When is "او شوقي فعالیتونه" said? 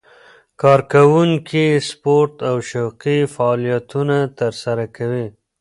2.49-4.17